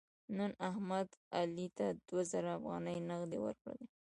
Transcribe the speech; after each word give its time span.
نن 0.37 0.51
احمد 0.69 1.07
علي 1.37 1.67
ته 1.77 1.87
دوه 2.07 2.23
زره 2.31 2.49
افغانۍ 2.59 2.97
نغدې 3.09 3.39
ورکړلې. 3.41 3.87